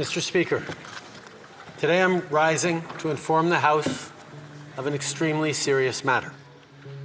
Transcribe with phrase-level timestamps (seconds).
[0.00, 0.18] Mr.
[0.22, 0.64] Speaker,
[1.78, 4.10] today I'm rising to inform the House
[4.76, 6.32] of an extremely serious matter.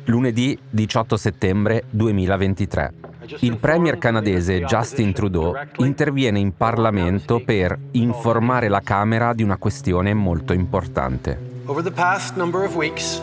[0.05, 2.93] Lunedì 18 settembre 2023.
[3.39, 10.13] Il premier canadese Justin Trudeau interviene in Parlamento per informare la Camera di una questione
[10.13, 11.37] molto importante.
[11.65, 13.21] Over the past number of weeks,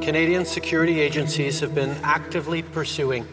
[0.00, 3.26] Canadian security agencies have been actively pursuing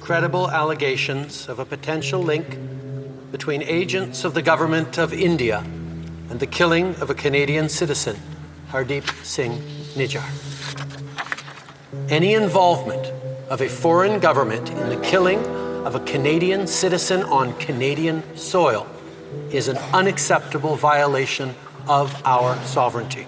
[0.00, 2.56] credible allegations of a potential link
[3.34, 5.58] between agents of the government of India
[6.30, 8.16] and the killing of a Canadian citizen,
[8.70, 9.58] Hardeep Singh
[9.96, 10.22] Nijjar.
[12.08, 13.04] Any involvement
[13.50, 15.44] of a foreign government in the killing
[15.84, 18.86] of a Canadian citizen on Canadian soil
[19.50, 21.56] is an unacceptable violation
[21.88, 23.26] of our sovereignty.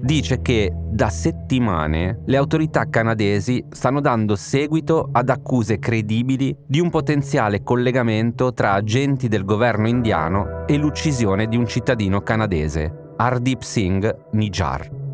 [0.00, 6.90] Dice che da settimane le autorità canadesi stanno dando seguito ad accuse credibili di un
[6.90, 14.16] potenziale collegamento tra agenti del governo indiano e l'uccisione di un cittadino canadese, Hardeep Singh
[14.32, 15.06] Nijjar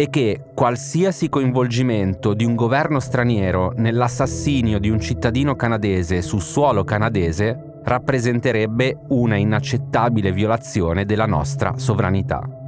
[0.00, 6.84] e che qualsiasi coinvolgimento di un governo straniero nell'assassinio di un cittadino canadese su suolo
[6.84, 12.59] canadese rappresenterebbe una inaccettabile violazione della nostra sovranità.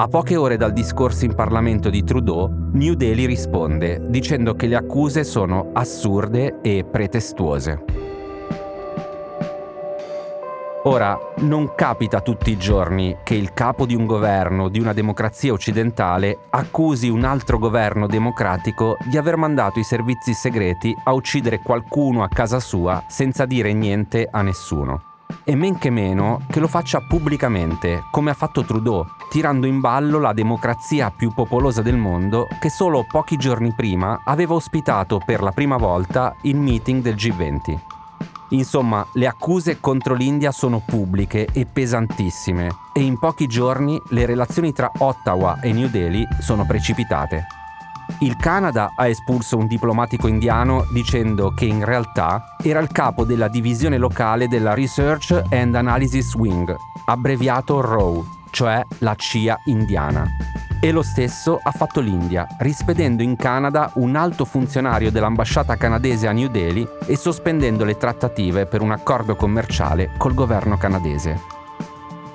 [0.00, 4.76] A poche ore dal discorso in Parlamento di Trudeau, New Delhi risponde dicendo che le
[4.76, 7.84] accuse sono assurde e pretestuose.
[10.84, 15.52] Ora, non capita tutti i giorni che il capo di un governo di una democrazia
[15.52, 22.22] occidentale accusi un altro governo democratico di aver mandato i servizi segreti a uccidere qualcuno
[22.22, 25.07] a casa sua senza dire niente a nessuno
[25.48, 30.18] e men che meno che lo faccia pubblicamente, come ha fatto Trudeau, tirando in ballo
[30.18, 35.52] la democrazia più popolosa del mondo che solo pochi giorni prima aveva ospitato per la
[35.52, 37.78] prima volta il meeting del G20.
[38.50, 44.74] Insomma, le accuse contro l'India sono pubbliche e pesantissime e in pochi giorni le relazioni
[44.74, 47.57] tra Ottawa e New Delhi sono precipitate.
[48.20, 53.48] Il Canada ha espulso un diplomatico indiano dicendo che in realtà era il capo della
[53.48, 56.74] divisione locale della Research and Analysis Wing,
[57.06, 60.26] abbreviato ROW, cioè la CIA indiana.
[60.80, 66.32] E lo stesso ha fatto l'India, rispedendo in Canada un alto funzionario dell'ambasciata canadese a
[66.32, 71.57] New Delhi e sospendendo le trattative per un accordo commerciale col governo canadese.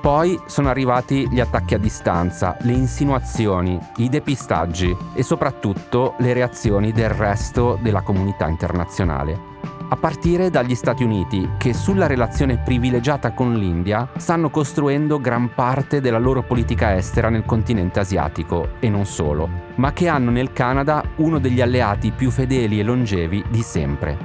[0.04, 6.92] Poi sono arrivati gli attacchi a distanza, le insinuazioni, i depistaggi e soprattutto le reazioni
[6.92, 9.40] del resto della comunità internazionale.
[9.88, 16.02] A partire dagli Stati Uniti, che sulla relazione privilegiata con l'India stanno costruendo gran parte
[16.02, 21.02] della loro politica estera nel continente asiatico, e non solo, ma che hanno nel Canada
[21.16, 24.18] uno degli alleati più fedeli e longevi di sempre.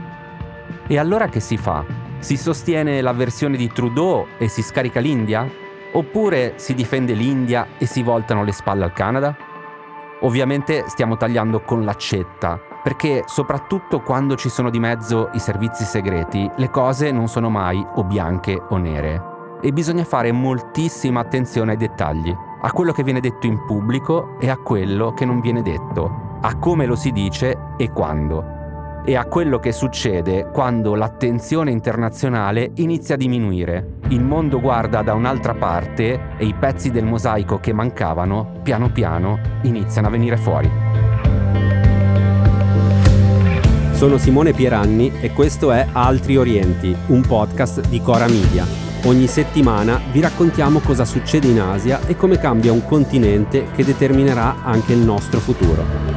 [0.89, 1.85] E allora che si fa?
[2.19, 5.67] Si sostiene la versione di Trudeau e si scarica l'India?
[5.93, 9.37] Oppure si difende l'India e si voltano le spalle al Canada?
[10.21, 16.51] Ovviamente stiamo tagliando con l'accetta, perché soprattutto quando ci sono di mezzo i servizi segreti,
[16.57, 19.37] le cose non sono mai o bianche o nere.
[19.63, 24.51] E bisogna fare moltissima attenzione ai dettagli, a quello che viene detto in pubblico e
[24.51, 28.58] a quello che non viene detto, a come lo si dice e quando
[29.05, 33.99] e a quello che succede quando l'attenzione internazionale inizia a diminuire.
[34.09, 39.39] Il mondo guarda da un'altra parte e i pezzi del mosaico che mancavano, piano piano,
[39.63, 40.71] iniziano a venire fuori.
[43.93, 48.65] Sono Simone Pieranni e questo è Altri Orienti, un podcast di Cora Media.
[49.05, 54.63] Ogni settimana vi raccontiamo cosa succede in Asia e come cambia un continente che determinerà
[54.63, 56.08] anche il nostro futuro.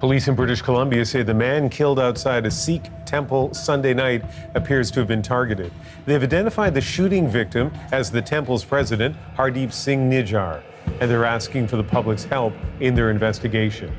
[0.00, 4.24] Police in British Columbia say the man killed outside a Sikh temple Sunday night
[4.54, 5.70] appears to have been targeted.
[6.06, 10.62] They've identified the shooting victim as the temple's president, Hardeep Singh Nijjar,
[11.02, 13.90] and they're asking for the public's help in their investigation.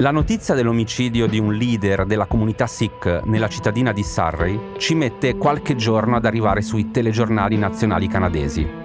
[0.00, 5.38] La notizia dell'omicidio di un leader della comunità Sikh nella cittadina di Surrey ci mette
[5.38, 8.84] qualche giorno ad arrivare sui telegiornali nazionali canadesi.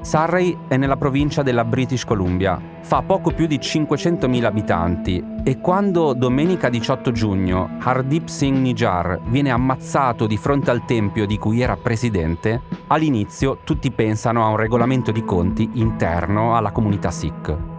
[0.00, 6.14] Surrey è nella provincia della British Columbia, fa poco più di 500.000 abitanti e quando
[6.14, 11.76] domenica 18 giugno Hardeep Singh Nijjar viene ammazzato di fronte al tempio di cui era
[11.76, 17.77] presidente, all'inizio tutti pensano a un regolamento di conti interno alla comunità Sikh.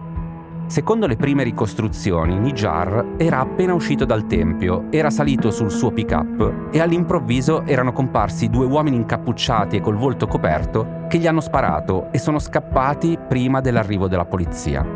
[0.70, 6.68] Secondo le prime ricostruzioni, Nijar era appena uscito dal tempio, era salito sul suo pick-up
[6.70, 12.12] e all'improvviso erano comparsi due uomini incappucciati e col volto coperto che gli hanno sparato
[12.12, 14.86] e sono scappati prima dell'arrivo della polizia.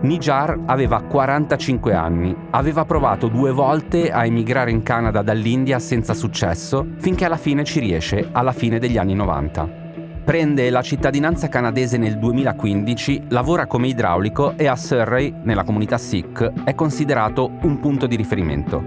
[0.00, 6.84] Nijar aveva 45 anni, aveva provato due volte a emigrare in Canada dall'India senza successo,
[6.96, 9.85] finché alla fine ci riesce alla fine degli anni 90.
[10.26, 16.64] Prende la cittadinanza canadese nel 2015, lavora come idraulico e a Surrey, nella comunità Sikh,
[16.64, 18.82] è considerato un punto di riferimento.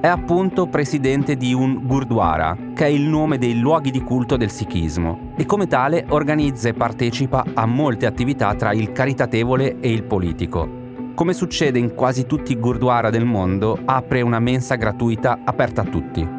[0.00, 4.52] È appunto presidente di un Gurdwara, che è il nome dei luoghi di culto del
[4.52, 10.04] Sikhismo, e come tale organizza e partecipa a molte attività tra il caritatevole e il
[10.04, 10.68] politico.
[11.16, 15.86] Come succede in quasi tutti i Gurdwara del mondo, apre una mensa gratuita aperta a
[15.86, 16.38] tutti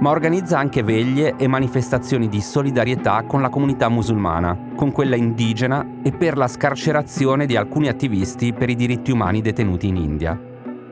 [0.00, 6.00] ma organizza anche veglie e manifestazioni di solidarietà con la comunità musulmana, con quella indigena
[6.02, 10.38] e per la scarcerazione di alcuni attivisti per i diritti umani detenuti in India.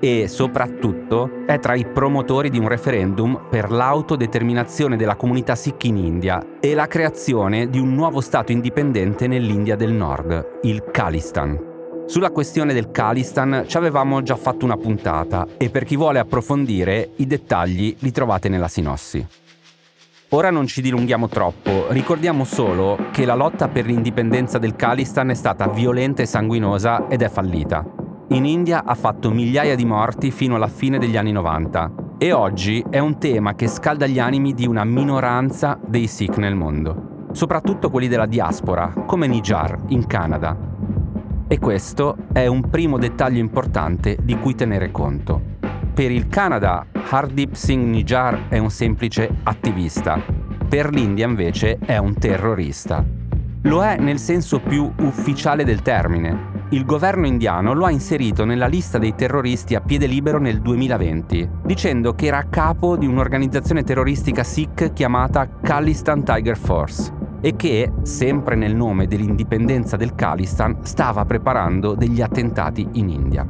[0.00, 5.96] E soprattutto è tra i promotori di un referendum per l'autodeterminazione della comunità Sikh in
[5.96, 11.71] India e la creazione di un nuovo Stato indipendente nell'India del Nord, il Khalistan.
[12.06, 17.12] Sulla questione del Khalistan ci avevamo già fatto una puntata e per chi vuole approfondire
[17.16, 19.26] i dettagli li trovate nella sinossi.
[20.30, 25.34] Ora non ci dilunghiamo troppo, ricordiamo solo che la lotta per l'indipendenza del Khalistan è
[25.34, 27.84] stata violenta e sanguinosa ed è fallita.
[28.28, 32.84] In India ha fatto migliaia di morti fino alla fine degli anni 90 e oggi
[32.88, 37.90] è un tema che scalda gli animi di una minoranza dei Sikh nel mondo, soprattutto
[37.90, 40.71] quelli della diaspora, come Nijar, in Canada,
[41.52, 45.38] e questo è un primo dettaglio importante di cui tenere conto.
[45.92, 50.18] Per il Canada, Hardeep Singh Nijar è un semplice attivista.
[50.66, 53.04] Per l'India invece è un terrorista.
[53.64, 56.64] Lo è nel senso più ufficiale del termine.
[56.70, 61.50] Il governo indiano lo ha inserito nella lista dei terroristi a piede libero nel 2020,
[61.66, 67.92] dicendo che era a capo di un'organizzazione terroristica Sikh chiamata Khalistan Tiger Force e che,
[68.02, 73.46] sempre nel nome dell'indipendenza del Khalistan, stava preparando degli attentati in India.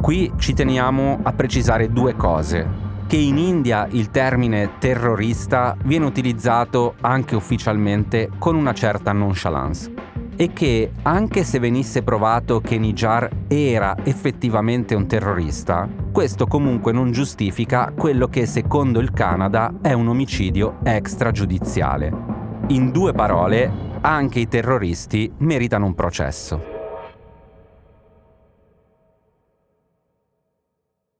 [0.00, 2.88] Qui ci teniamo a precisare due cose.
[3.06, 9.92] Che in India il termine terrorista viene utilizzato anche ufficialmente con una certa nonchalance
[10.36, 17.10] e che anche se venisse provato che Nijar era effettivamente un terrorista, questo comunque non
[17.10, 22.29] giustifica quello che secondo il Canada è un omicidio extragiudiziale.
[22.70, 26.62] In due parole, anche i terroristi meritano un processo.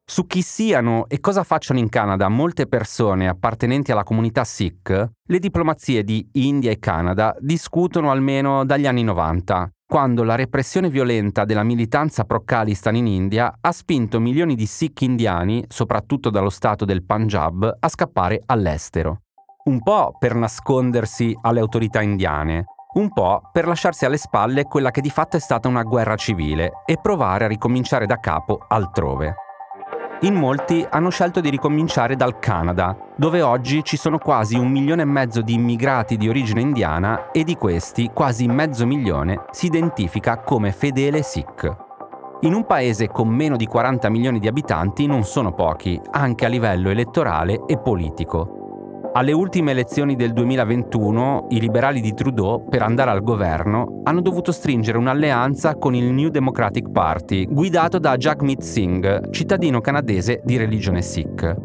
[0.05, 5.39] Su chi siano e cosa facciano in Canada molte persone appartenenti alla comunità Sikh, le
[5.41, 11.65] diplomazie di India e Canada discutono almeno dagli anni 90, quando la repressione violenta della
[11.65, 17.77] militanza pro-Khalistan in India ha spinto milioni di Sikh indiani, soprattutto dallo stato del Punjab,
[17.81, 19.23] a scappare all'estero
[19.71, 22.65] un po' per nascondersi alle autorità indiane,
[22.95, 26.83] un po' per lasciarsi alle spalle quella che di fatto è stata una guerra civile
[26.85, 29.37] e provare a ricominciare da capo altrove.
[30.23, 35.03] In molti hanno scelto di ricominciare dal Canada, dove oggi ci sono quasi un milione
[35.03, 40.41] e mezzo di immigrati di origine indiana e di questi quasi mezzo milione si identifica
[40.41, 41.77] come fedele Sikh.
[42.41, 46.49] In un paese con meno di 40 milioni di abitanti non sono pochi, anche a
[46.49, 48.60] livello elettorale e politico.
[49.13, 54.53] Alle ultime elezioni del 2021, i liberali di Trudeau, per andare al governo, hanno dovuto
[54.53, 61.03] stringere un'alleanza con il New Democratic Party, guidato da Jagmeet Singh, cittadino canadese di religione
[61.03, 61.57] Sikh.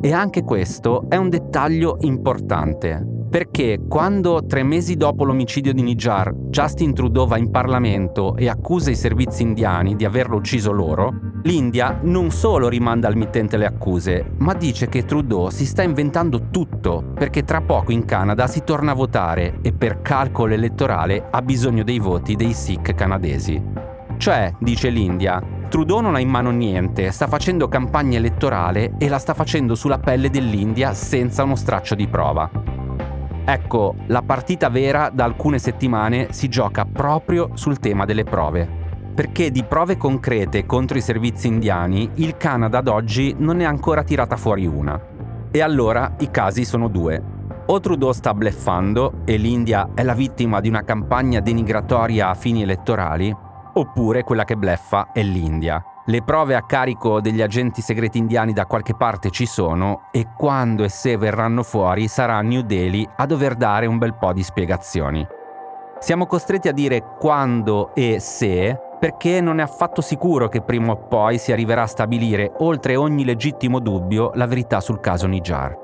[0.00, 6.34] E anche questo è un dettaglio importante, perché quando tre mesi dopo l'omicidio di Nijar
[6.34, 12.00] Justin Trudeau va in Parlamento e accusa i servizi indiani di averlo ucciso loro, l'India
[12.02, 17.12] non solo rimanda al mittente le accuse, ma dice che Trudeau si sta inventando tutto
[17.14, 21.84] perché tra poco in Canada si torna a votare e per calcolo elettorale ha bisogno
[21.84, 23.62] dei voti dei Sikh canadesi.
[24.16, 29.18] Cioè, dice l'India, Trudeau non ha in mano niente, sta facendo campagna elettorale e la
[29.18, 32.69] sta facendo sulla pelle dell'India senza uno straccio di prova.
[33.52, 38.78] Ecco, la partita vera da alcune settimane si gioca proprio sul tema delle prove.
[39.12, 43.68] Perché di prove concrete contro i servizi indiani il Canada ad oggi non ne ha
[43.68, 45.00] ancora tirata fuori una.
[45.50, 47.20] E allora i casi sono due.
[47.66, 52.62] O Trudeau sta bleffando e l'India è la vittima di una campagna denigratoria a fini
[52.62, 53.36] elettorali,
[53.72, 58.66] oppure quella che bleffa è l'India le prove a carico degli agenti segreti indiani da
[58.66, 63.54] qualche parte ci sono e quando e se verranno fuori sarà New Delhi a dover
[63.54, 65.26] dare un bel po' di spiegazioni.
[65.98, 70.96] Siamo costretti a dire quando e se perché non è affatto sicuro che prima o
[71.08, 75.74] poi si arriverà a stabilire, oltre ogni legittimo dubbio, la verità sul caso Nijar.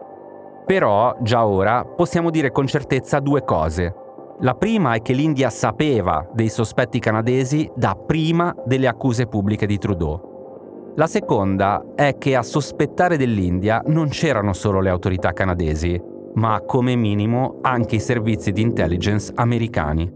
[0.66, 3.94] Però, già ora, possiamo dire con certezza due cose.
[4.40, 9.78] La prima è che l'India sapeva dei sospetti canadesi da prima delle accuse pubbliche di
[9.78, 10.92] Trudeau.
[10.96, 15.98] La seconda è che a sospettare dell'India non c'erano solo le autorità canadesi,
[16.34, 20.12] ma come minimo anche i servizi di intelligence americani.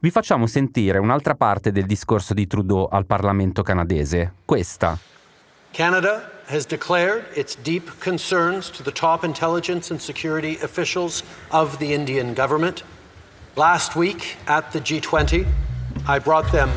[0.00, 5.13] Vi facciamo sentire un'altra parte del discorso di Trudeau al Parlamento canadese, questa.
[5.74, 11.92] Canada has declared its deep concerns to the top intelligence and security officials of the
[11.92, 12.84] Indian government.
[13.56, 15.50] Last week at the G20,
[16.06, 16.70] I brought them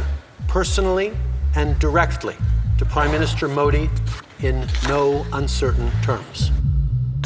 [0.47, 1.15] personally
[1.55, 2.35] and directly
[2.79, 3.87] to Prime Minister Modi
[4.39, 6.49] in no uncertain terms.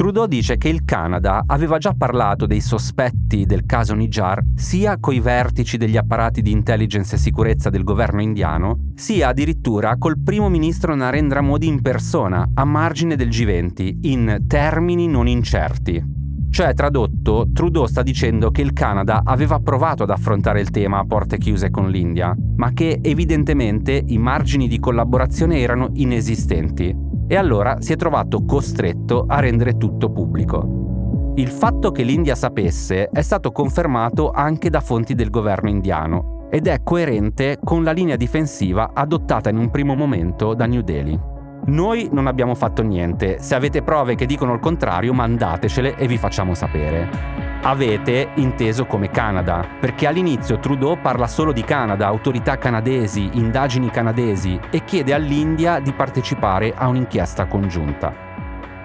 [0.01, 5.19] Trudeau dice che il Canada aveva già parlato dei sospetti del caso Nijar sia coi
[5.19, 10.95] vertici degli apparati di intelligence e sicurezza del governo indiano, sia addirittura col primo ministro
[10.95, 16.20] Narendra Modi in persona, a margine del G20, in termini non incerti.
[16.51, 21.05] Cioè, tradotto, Trudeau sta dicendo che il Canada aveva provato ad affrontare il tema a
[21.05, 26.93] porte chiuse con l'India, ma che evidentemente i margini di collaborazione erano inesistenti
[27.25, 31.31] e allora si è trovato costretto a rendere tutto pubblico.
[31.37, 36.67] Il fatto che l'India sapesse è stato confermato anche da fonti del governo indiano ed
[36.67, 41.30] è coerente con la linea difensiva adottata in un primo momento da New Delhi.
[41.65, 46.17] Noi non abbiamo fatto niente, se avete prove che dicono il contrario mandatecele e vi
[46.17, 53.29] facciamo sapere avete inteso come Canada, perché all'inizio Trudeau parla solo di Canada, autorità canadesi,
[53.33, 58.29] indagini canadesi e chiede all'India di partecipare a un'inchiesta congiunta.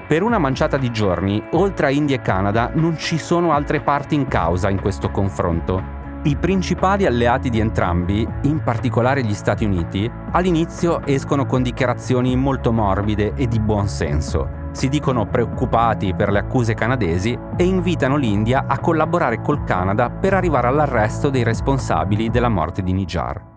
[0.07, 4.15] Per una manciata di giorni, oltre a India e Canada, non ci sono altre parti
[4.15, 5.96] in causa in questo confronto.
[6.27, 12.73] I principali alleati di entrambi, in particolare gli Stati Uniti, all'inizio escono con dichiarazioni molto
[12.73, 18.67] morbide e di buon senso si dicono preoccupati per le accuse canadesi e invitano l'India
[18.67, 23.56] a collaborare col Canada per arrivare all'arresto dei responsabili della morte di Nijar.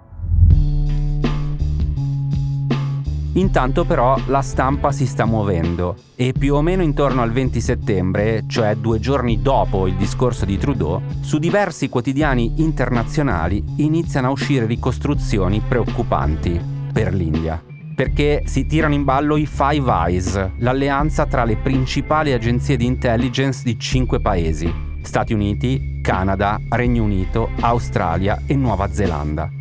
[3.33, 8.43] Intanto però la stampa si sta muovendo e più o meno intorno al 20 settembre,
[8.47, 14.65] cioè due giorni dopo il discorso di Trudeau, su diversi quotidiani internazionali iniziano a uscire
[14.65, 16.59] ricostruzioni preoccupanti
[16.91, 17.63] per l'India
[17.99, 23.61] perché si tirano in ballo i Five Eyes, l'alleanza tra le principali agenzie di intelligence
[23.61, 29.58] di cinque paesi, Stati Uniti, Canada, Regno Unito, Australia e Nuova Zelanda.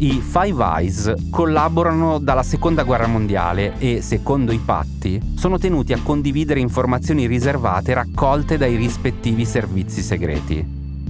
[0.00, 5.98] I Five Eyes collaborano dalla Seconda Guerra Mondiale e, secondo i patti, sono tenuti a
[6.00, 10.64] condividere informazioni riservate raccolte dai rispettivi servizi segreti.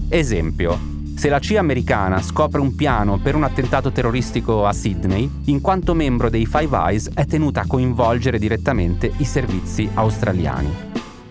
[0.08, 0.78] Esempio,
[1.14, 5.92] se la CIA americana scopre un piano per un attentato terroristico a Sydney, in quanto
[5.92, 10.74] membro dei Five Eyes è tenuta a coinvolgere direttamente i servizi australiani.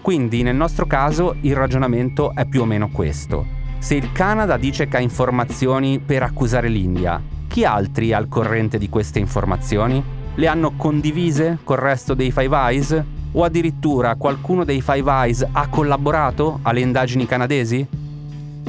[0.04, 3.48] Quindi nel nostro caso il ragionamento è più o meno questo.
[3.80, 7.20] Se il Canada dice che ha informazioni per accusare l'India,
[7.58, 10.04] chi altri al corrente di queste informazioni?
[10.36, 13.04] Le hanno condivise col resto dei Five Eyes?
[13.32, 17.84] O addirittura qualcuno dei Five Eyes ha collaborato alle indagini canadesi?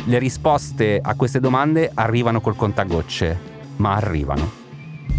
[0.04, 3.38] Le risposte a queste domande arrivano col contagocce,
[3.76, 4.50] ma arrivano.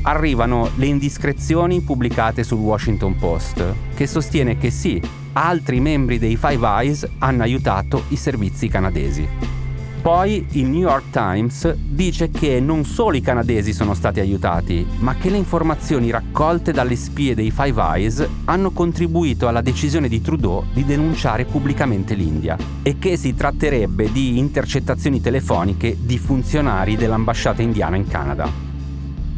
[0.02, 5.00] Arrivano le indiscrezioni pubblicate sul Washington Post, che sostiene che sì,
[5.34, 9.59] altri membri dei Five Eyes hanno aiutato i servizi canadesi.
[10.02, 15.16] Poi il New York Times dice che non solo i canadesi sono stati aiutati, ma
[15.16, 20.64] che le informazioni raccolte dalle spie dei Five Eyes hanno contribuito alla decisione di Trudeau
[20.74, 27.98] di denunciare pubblicamente l'India e che si tratterebbe di intercettazioni telefoniche di funzionari dell'ambasciata indiana
[27.98, 28.68] in Canada.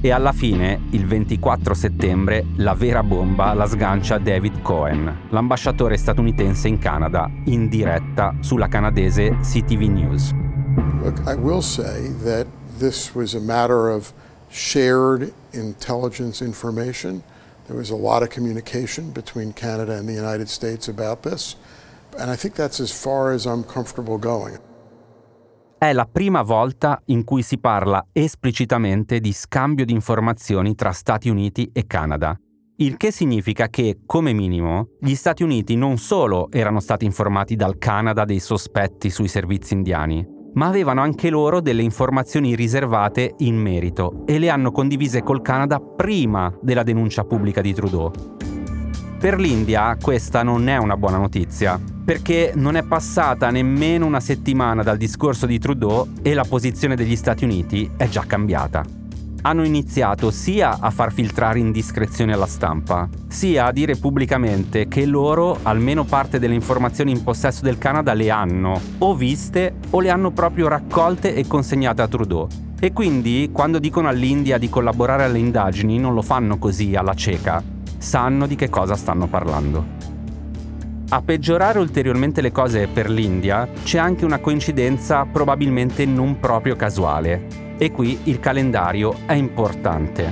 [0.04, 6.68] E alla fine, il 24 settembre, la vera bomba la sgancia David Cohen, l'ambasciatore statunitense
[6.68, 10.34] in Canada, in diretta sulla canadese CTV News.
[11.04, 12.46] Look, I will say that
[12.78, 14.14] this was a matter of
[14.52, 17.24] shared intelligence information.
[17.66, 21.56] There was a lot of communication between Canada and the United States about this,
[22.20, 24.60] and I think that's as far as I'm comfortable going.
[25.80, 31.30] È la prima volta in cui si parla esplicitamente di scambio di informazioni tra Stati
[31.30, 32.40] Uniti e Canada.
[32.76, 37.80] Il che significa che, come minimo, gli Stati Uniti non solo erano stati informati dal
[37.80, 44.24] Canada dei sospetti sui servizi indiani, ma avevano anche loro delle informazioni riservate in merito
[44.26, 48.12] e le hanno condivise col Canada prima della denuncia pubblica di Trudeau.
[49.20, 54.82] Per l'India questa non è una buona notizia, perché non è passata nemmeno una settimana
[54.82, 59.01] dal discorso di Trudeau e la posizione degli Stati Uniti è già cambiata.
[59.44, 65.58] Hanno iniziato sia a far filtrare indiscrezioni alla stampa, sia a dire pubblicamente che loro
[65.64, 70.30] almeno parte delle informazioni in possesso del Canada le hanno o viste o le hanno
[70.30, 72.48] proprio raccolte e consegnate a Trudeau.
[72.80, 77.64] E quindi quando dicono all'India di collaborare alle indagini non lo fanno così alla cieca,
[77.98, 79.86] sanno di che cosa stanno parlando.
[81.10, 87.61] A peggiorare ulteriormente le cose per l'India c'è anche una coincidenza probabilmente non proprio casuale.
[87.82, 90.32] E qui il calendario è importante.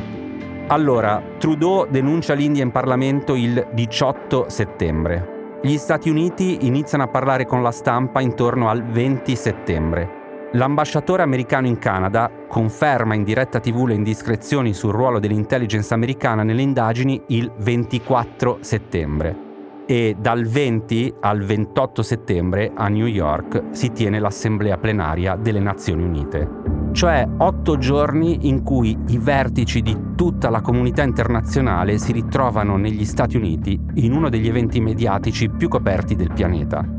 [0.68, 5.58] Allora, Trudeau denuncia l'India in Parlamento il 18 settembre.
[5.64, 10.10] Gli Stati Uniti iniziano a parlare con la stampa intorno al 20 settembre.
[10.52, 16.62] L'ambasciatore americano in Canada conferma in diretta TV le indiscrezioni sul ruolo dell'intelligence americana nelle
[16.62, 19.48] indagini il 24 settembre
[19.88, 26.04] e dal 20 al 28 settembre a New York si tiene l'assemblea plenaria delle Nazioni
[26.04, 26.79] Unite.
[26.92, 33.06] Cioè otto giorni in cui i vertici di tutta la comunità internazionale si ritrovano negli
[33.06, 36.98] Stati Uniti in uno degli eventi mediatici più coperti del pianeta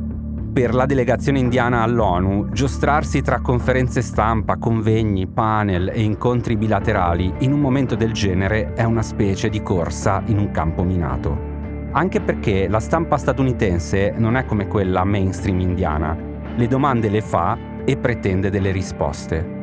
[0.52, 7.52] per la delegazione indiana all'ONU, giostrarsi tra conferenze stampa, convegni, panel e incontri bilaterali in
[7.52, 11.48] un momento del genere è una specie di corsa in un campo minato.
[11.92, 16.16] Anche perché la stampa statunitense non è come quella mainstream indiana.
[16.56, 19.59] Le domande le fa e pretende delle risposte.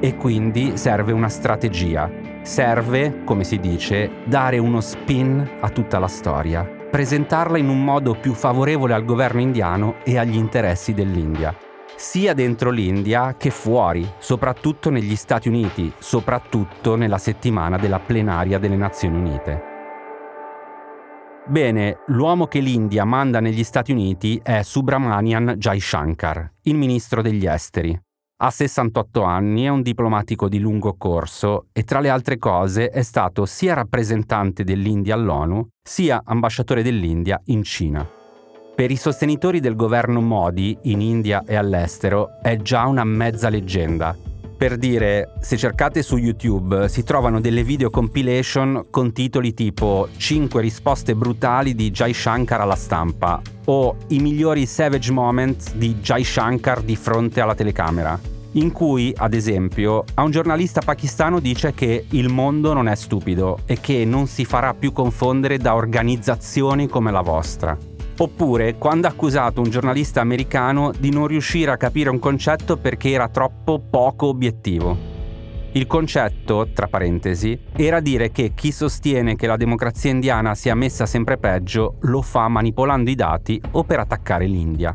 [0.00, 2.10] E quindi serve una strategia.
[2.42, 8.14] Serve, come si dice, dare uno spin a tutta la storia presentarla in un modo
[8.14, 11.54] più favorevole al governo indiano e agli interessi dell'India,
[11.94, 18.76] sia dentro l'India che fuori, soprattutto negli Stati Uniti, soprattutto nella settimana della plenaria delle
[18.76, 19.68] Nazioni Unite.
[21.46, 27.98] Bene, l'uomo che l'India manda negli Stati Uniti è Subramanian Jaishankar, il ministro degli esteri.
[28.42, 33.02] Ha 68 anni, è un diplomatico di lungo corso e tra le altre cose è
[33.02, 38.08] stato sia rappresentante dell'India all'ONU, sia ambasciatore dell'India in Cina.
[38.74, 44.16] Per i sostenitori del governo Modi in India e all'estero è già una mezza leggenda.
[44.60, 50.60] Per dire, se cercate su YouTube si trovano delle video compilation con titoli tipo 5
[50.60, 56.82] risposte brutali di Jai Shankar alla stampa o I migliori savage moments di Jai Shankar
[56.82, 58.20] di fronte alla telecamera
[58.52, 63.60] in cui, ad esempio, a un giornalista pakistano dice che il mondo non è stupido
[63.64, 67.78] e che non si farà più confondere da organizzazioni come la vostra.
[68.22, 73.08] Oppure quando ha accusato un giornalista americano di non riuscire a capire un concetto perché
[73.08, 74.94] era troppo poco obiettivo.
[75.72, 81.06] Il concetto, tra parentesi, era dire che chi sostiene che la democrazia indiana sia messa
[81.06, 84.94] sempre peggio lo fa manipolando i dati o per attaccare l'India.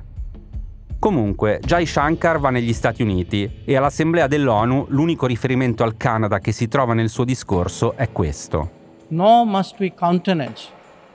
[1.00, 6.52] Comunque, Jai Shankar va negli Stati Uniti e all'Assemblea dell'ONU l'unico riferimento al Canada che
[6.52, 8.70] si trova nel suo discorso è questo.
[9.08, 10.70] Nor must we countenance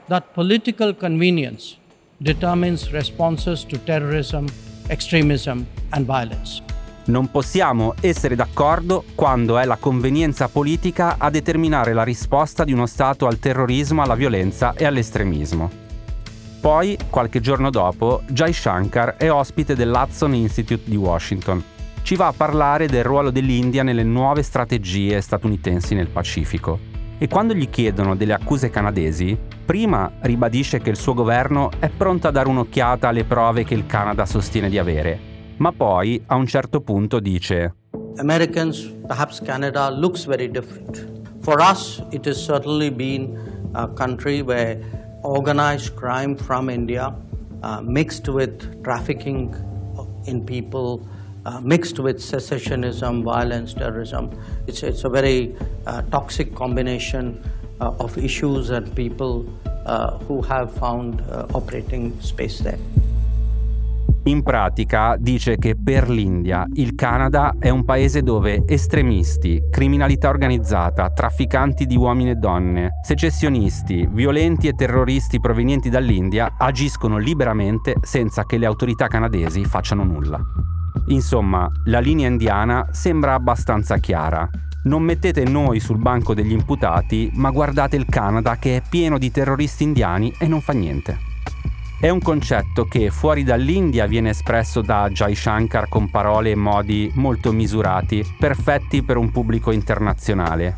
[0.07, 1.79] that political convenience
[2.21, 4.45] determines responses to terrorism,
[4.87, 6.61] extremism and violence.
[7.05, 12.85] Non possiamo essere d'accordo quando è la convenienza politica a determinare la risposta di uno
[12.85, 15.69] Stato al terrorismo, alla violenza e all'estremismo.
[16.61, 21.63] Poi, qualche giorno dopo, Jai Shankar è ospite dell'Hudson Institute di Washington.
[22.03, 26.77] Ci va a parlare del ruolo dell'India nelle nuove strategie statunitensi nel Pacifico.
[27.17, 29.35] E quando gli chiedono delle accuse canadesi,
[29.71, 33.85] prima ribadisce che il suo governo è pronto a dare un'occhiata alle prove che il
[33.85, 35.17] Canada sostiene di avere,
[35.59, 37.75] ma poi a un certo punto dice
[38.17, 41.07] Americans, perhaps Canada looks very different.
[41.39, 44.77] For us, it has certainly been a country where
[45.23, 47.15] organized crime from India,
[47.63, 49.55] uh, mixed with trafficking
[50.25, 50.99] in people,
[51.45, 54.31] uh, mixed with secessionism, violence, terrorism.
[54.67, 55.55] It's, it's a very
[55.87, 57.41] uh, toxic combination
[57.97, 59.45] of issues and people
[59.85, 62.79] uh, who have found uh, operating space there.
[64.25, 71.09] In pratica dice che per l'India il Canada è un paese dove estremisti, criminalità organizzata,
[71.09, 78.59] trafficanti di uomini e donne, secessionisti, violenti e terroristi provenienti dall'India agiscono liberamente senza che
[78.59, 80.39] le autorità canadesi facciano nulla.
[81.07, 84.47] Insomma, la linea indiana sembra abbastanza chiara.
[84.83, 89.29] Non mettete noi sul banco degli imputati, ma guardate il Canada che è pieno di
[89.29, 91.19] terroristi indiani e non fa niente.
[91.99, 97.11] È un concetto che fuori dall'India viene espresso da Jai Shankar con parole e modi
[97.13, 100.77] molto misurati, perfetti per un pubblico internazionale.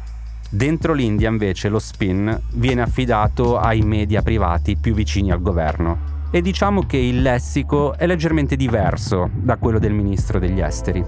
[0.50, 6.42] Dentro l'India invece lo spin viene affidato ai media privati più vicini al governo e
[6.42, 11.02] diciamo che il lessico è leggermente diverso da quello del ministro degli esteri.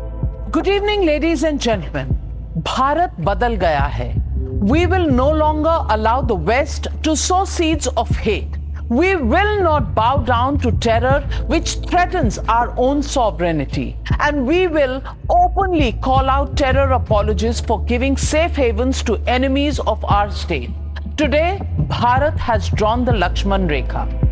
[0.50, 2.35] Good evening ladies and gentlemen.
[2.64, 4.14] Bharat badal gaya.
[4.62, 8.48] We will no longer allow the West to sow seeds of hate.
[8.88, 13.98] We will not bow down to terror which threatens our own sovereignty.
[14.20, 20.06] And we will openly call out terror apologists for giving safe havens to enemies of
[20.06, 20.72] our state.
[21.18, 24.25] Today, Bharat has drawn the Lakshman Rekha.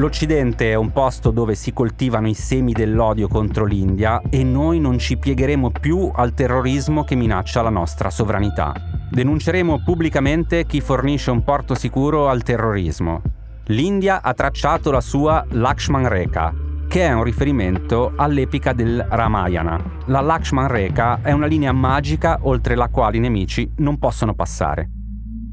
[0.00, 4.98] L'Occidente è un posto dove si coltivano i semi dell'odio contro l'India e noi non
[4.98, 8.72] ci piegheremo più al terrorismo che minaccia la nostra sovranità.
[9.10, 13.20] Denunceremo pubblicamente chi fornisce un porto sicuro al terrorismo
[13.66, 16.54] l'India ha tracciato la sua Lakshman Rekha,
[16.88, 19.78] che è un riferimento all'epica del Ramayana.
[20.06, 24.88] La Lakshman Rekha è una linea magica oltre la quale i nemici non possono passare.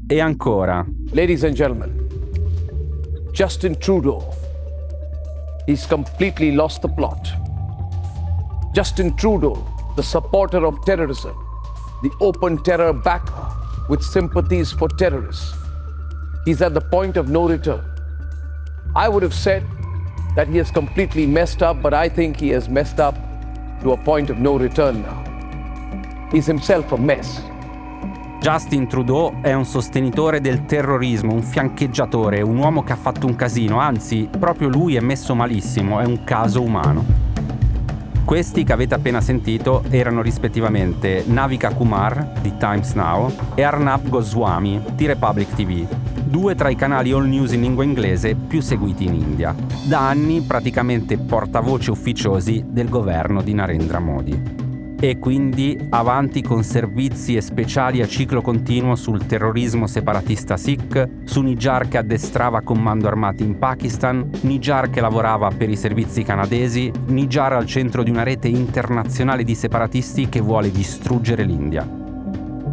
[0.06, 0.84] E ancora.
[1.10, 2.07] Ladies and gentlemen,
[3.38, 4.34] Justin Trudeau,
[5.64, 7.30] he's completely lost the plot.
[8.74, 11.36] Justin Trudeau, the supporter of terrorism,
[12.02, 13.48] the open terror backer
[13.88, 15.54] with sympathies for terrorists,
[16.44, 17.84] he's at the point of no return.
[18.96, 19.64] I would have said
[20.34, 23.14] that he has completely messed up, but I think he has messed up
[23.82, 26.28] to a point of no return now.
[26.32, 27.40] He's himself a mess.
[28.40, 33.34] Justin Trudeau è un sostenitore del terrorismo, un fiancheggiatore, un uomo che ha fatto un
[33.34, 37.04] casino, anzi, proprio lui è messo malissimo, è un caso umano.
[38.24, 44.82] Questi che avete appena sentito erano rispettivamente Navika Kumar di Times Now e Arnab Goswami
[44.94, 45.86] di Republic TV,
[46.24, 50.42] due tra i canali all news in lingua inglese più seguiti in India, da anni
[50.42, 54.67] praticamente portavoce ufficiosi del governo di Narendra Modi.
[55.00, 61.40] E quindi avanti con servizi e speciali a ciclo continuo sul terrorismo separatista Sikh, su
[61.40, 67.52] Nijar che addestrava comando armati in Pakistan, Nijar che lavorava per i servizi canadesi, Nijar
[67.52, 71.88] al centro di una rete internazionale di separatisti che vuole distruggere l'India.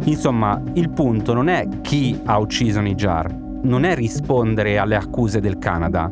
[0.04, 5.58] Insomma, il punto non è chi ha ucciso Nijar, non è rispondere alle accuse del
[5.58, 6.10] Canada.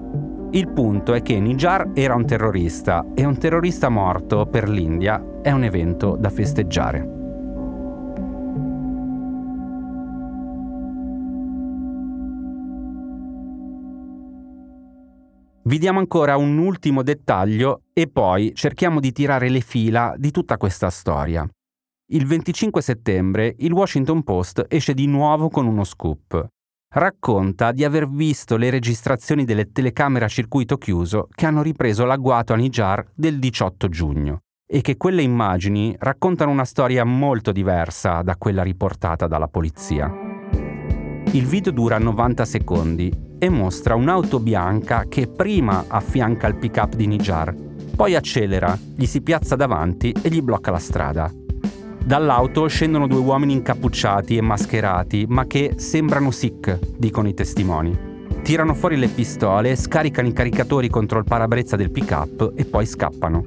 [0.54, 5.50] Il punto è che Nijar era un terrorista e un terrorista morto per l'India è
[5.50, 7.00] un evento da festeggiare.
[15.64, 20.56] Vi diamo ancora un ultimo dettaglio e poi cerchiamo di tirare le fila di tutta
[20.56, 21.44] questa storia.
[22.12, 26.52] Il 25 settembre il Washington Post esce di nuovo con uno scoop
[26.94, 32.52] racconta di aver visto le registrazioni delle telecamere a circuito chiuso che hanno ripreso l'agguato
[32.52, 38.36] a Nijar del 18 giugno e che quelle immagini raccontano una storia molto diversa da
[38.36, 40.10] quella riportata dalla polizia.
[41.32, 47.06] Il video dura 90 secondi e mostra un'auto bianca che prima affianca il pick-up di
[47.06, 47.54] Nijar,
[47.94, 51.43] poi accelera, gli si piazza davanti e gli blocca la strada.
[52.06, 57.96] Dall'auto scendono due uomini incappucciati e mascherati, ma che sembrano Sikh, dicono i testimoni.
[58.42, 63.42] Tirano fuori le pistole, scaricano i caricatori contro il parabrezza del pick-up e poi scappano.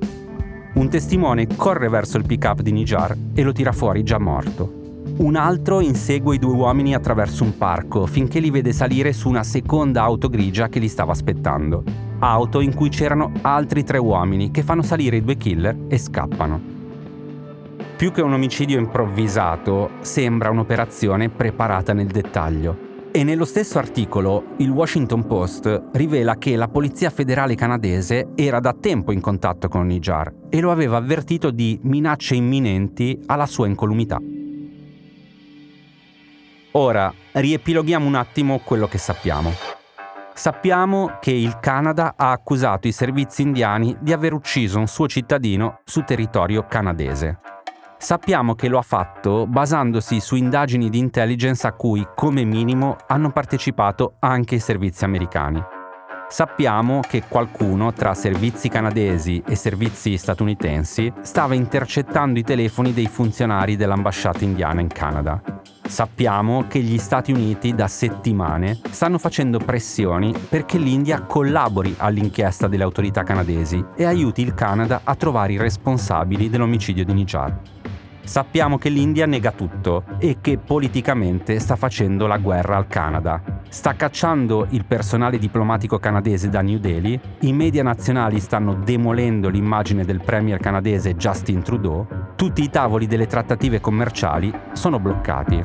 [0.74, 5.04] Un testimone corre verso il pick-up di Nijar e lo tira fuori già morto.
[5.18, 9.44] Un altro insegue i due uomini attraverso un parco finché li vede salire su una
[9.44, 11.84] seconda auto grigia che li stava aspettando.
[12.18, 16.77] Auto in cui c'erano altri tre uomini che fanno salire i due killer e scappano.
[17.98, 23.10] Più che un omicidio improvvisato, sembra un'operazione preparata nel dettaglio.
[23.12, 28.74] E nello stesso articolo il Washington Post rivela che la Polizia federale canadese era da
[28.80, 34.20] tempo in contatto con Nijar e lo aveva avvertito di minacce imminenti alla sua incolumità.
[36.74, 39.52] Ora, riepiloghiamo un attimo quello che sappiamo.
[40.36, 45.80] Sappiamo che il Canada ha accusato i servizi indiani di aver ucciso un suo cittadino
[45.84, 47.40] su territorio canadese.
[48.00, 53.32] Sappiamo che lo ha fatto basandosi su indagini di intelligence a cui, come minimo, hanno
[53.32, 55.77] partecipato anche i servizi americani.
[56.30, 63.78] Sappiamo che qualcuno tra servizi canadesi e servizi statunitensi stava intercettando i telefoni dei funzionari
[63.78, 65.42] dell'ambasciata indiana in Canada.
[65.88, 72.84] Sappiamo che gli Stati Uniti da settimane stanno facendo pressioni perché l'India collabori all'inchiesta delle
[72.84, 77.58] autorità canadesi e aiuti il Canada a trovare i responsabili dell'omicidio di Nijar.
[78.22, 83.57] Sappiamo che l'India nega tutto e che politicamente sta facendo la guerra al Canada.
[83.70, 90.06] Sta cacciando il personale diplomatico canadese da New Delhi, i media nazionali stanno demolendo l'immagine
[90.06, 95.62] del premier canadese Justin Trudeau, tutti i tavoli delle trattative commerciali sono bloccati.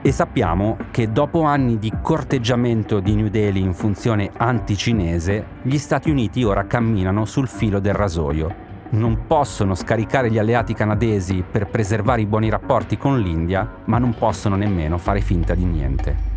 [0.00, 6.10] E sappiamo che dopo anni di corteggiamento di New Delhi in funzione anticinese, gli Stati
[6.10, 8.70] Uniti ora camminano sul filo del rasoio.
[8.90, 14.14] Non possono scaricare gli alleati canadesi per preservare i buoni rapporti con l'India, ma non
[14.18, 16.31] possono nemmeno fare finta di niente.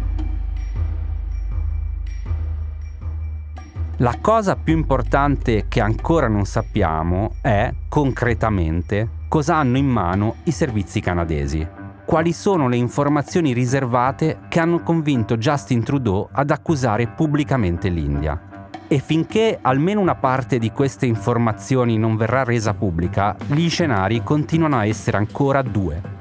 [3.99, 10.51] La cosa più importante che ancora non sappiamo è, concretamente, cosa hanno in mano i
[10.51, 11.65] servizi canadesi.
[12.03, 18.69] Quali sono le informazioni riservate che hanno convinto Justin Trudeau ad accusare pubblicamente l'India.
[18.85, 24.77] E finché almeno una parte di queste informazioni non verrà resa pubblica, gli scenari continuano
[24.77, 26.14] a essere ancora due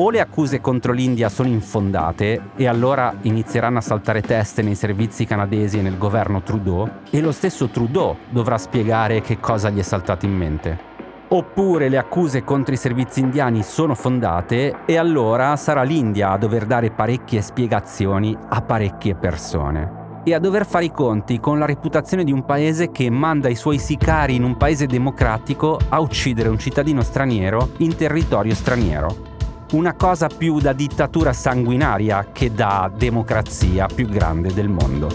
[0.00, 5.24] o le accuse contro l'India sono infondate e allora inizieranno a saltare teste nei servizi
[5.24, 9.82] canadesi e nel governo Trudeau e lo stesso Trudeau dovrà spiegare che cosa gli è
[9.82, 10.86] saltato in mente.
[11.30, 16.64] Oppure le accuse contro i servizi indiani sono fondate e allora sarà l'India a dover
[16.64, 22.22] dare parecchie spiegazioni a parecchie persone e a dover fare i conti con la reputazione
[22.22, 26.58] di un paese che manda i suoi sicari in un paese democratico a uccidere un
[26.58, 29.27] cittadino straniero in territorio straniero
[29.72, 35.08] una cosa più da dittatura sanguinaria che da democrazia più grande del mondo.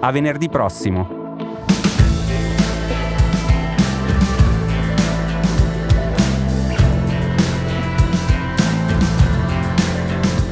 [0.00, 1.24] A venerdì prossimo.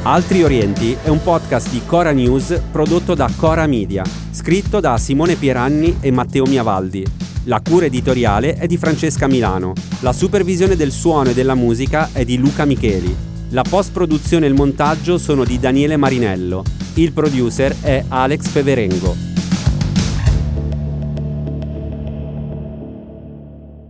[0.03, 5.37] Altri Orienti è un podcast di Cora News prodotto da Cora Media, scritto da Simone
[5.37, 9.75] Pieranni e Matteo Miavaldi la cura editoriale è di Francesca Milano.
[10.01, 13.15] La supervisione del suono e della musica è di Luca Micheli.
[13.51, 16.63] La post-produzione e il montaggio sono di Daniele Marinello.
[16.95, 19.17] Il producer è Alex Peverengo.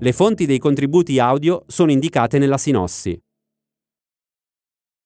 [0.01, 3.19] Le fonti dei contributi audio sono indicate nella sinossi.